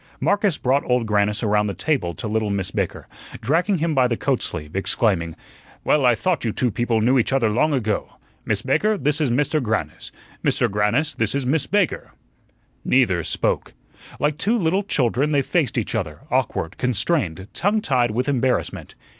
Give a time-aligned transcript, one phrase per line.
[0.19, 3.07] Marcus brought Old Grannis around the table to little Miss Baker,
[3.39, 5.35] dragging him by the coat sleeve, exclaiming:
[5.83, 8.13] "Well, I thought you two people knew each other long ago.
[8.43, 9.61] Miss Baker, this is Mr.
[9.61, 10.11] Grannis;
[10.43, 10.67] Mr.
[10.71, 12.13] Grannis, this is Miss Baker."
[12.83, 13.75] Neither spoke.
[14.19, 18.95] Like two little children they faced each other, awkward, constrained, tongue tied with embarrassment.